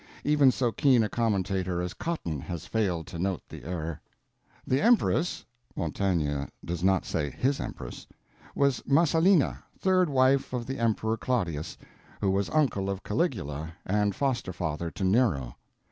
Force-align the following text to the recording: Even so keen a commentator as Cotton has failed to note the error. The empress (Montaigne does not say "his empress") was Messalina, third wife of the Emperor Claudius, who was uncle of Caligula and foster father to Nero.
Even 0.23 0.49
so 0.49 0.71
keen 0.71 1.03
a 1.03 1.09
commentator 1.09 1.79
as 1.79 1.93
Cotton 1.93 2.39
has 2.41 2.65
failed 2.65 3.05
to 3.05 3.19
note 3.19 3.43
the 3.47 3.63
error. 3.65 4.01
The 4.65 4.81
empress 4.81 5.45
(Montaigne 5.75 6.45
does 6.65 6.83
not 6.83 7.05
say 7.05 7.29
"his 7.29 7.59
empress") 7.59 8.07
was 8.55 8.81
Messalina, 8.87 9.59
third 9.77 10.09
wife 10.09 10.53
of 10.53 10.65
the 10.65 10.79
Emperor 10.79 11.17
Claudius, 11.17 11.77
who 12.19 12.31
was 12.31 12.49
uncle 12.49 12.89
of 12.89 13.03
Caligula 13.03 13.73
and 13.85 14.15
foster 14.15 14.51
father 14.53 14.89
to 14.89 15.03
Nero. 15.03 15.55